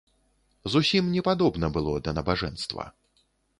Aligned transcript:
Зусім 0.75 1.11
не 1.17 1.21
падобна 1.27 1.71
было 1.77 1.93
да 2.09 2.17
набажэнства. 2.21 2.91